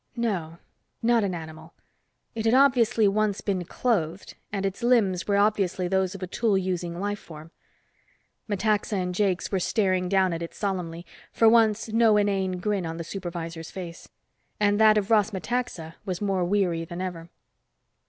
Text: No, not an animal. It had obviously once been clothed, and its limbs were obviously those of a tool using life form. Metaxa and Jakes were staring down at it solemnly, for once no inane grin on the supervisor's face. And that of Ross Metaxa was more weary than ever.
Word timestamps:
No, 0.15 0.57
not 1.03 1.23
an 1.23 1.35
animal. 1.35 1.75
It 2.33 2.45
had 2.45 2.55
obviously 2.55 3.07
once 3.07 3.39
been 3.41 3.63
clothed, 3.65 4.33
and 4.51 4.65
its 4.65 4.81
limbs 4.81 5.27
were 5.27 5.37
obviously 5.37 5.87
those 5.87 6.15
of 6.15 6.23
a 6.23 6.25
tool 6.25 6.57
using 6.57 6.99
life 6.99 7.19
form. 7.19 7.51
Metaxa 8.47 8.93
and 8.97 9.13
Jakes 9.13 9.51
were 9.51 9.59
staring 9.59 10.09
down 10.09 10.33
at 10.33 10.41
it 10.41 10.55
solemnly, 10.55 11.05
for 11.31 11.47
once 11.47 11.89
no 11.89 12.17
inane 12.17 12.53
grin 12.53 12.87
on 12.87 12.97
the 12.97 13.03
supervisor's 13.03 13.69
face. 13.69 14.09
And 14.59 14.79
that 14.81 14.97
of 14.97 15.11
Ross 15.11 15.29
Metaxa 15.31 15.93
was 16.03 16.19
more 16.19 16.43
weary 16.45 16.83
than 16.83 16.99
ever. 16.99 17.29